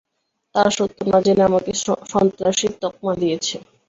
তারা 0.55 0.71
সত্য 0.77 0.97
না 1.05 1.19
জেনেই 1.25 1.47
আমাকে 1.49 1.71
সন্ত্রাসীর 2.11 2.73
তকমা 2.81 3.13
দিয়েছে। 3.21 3.55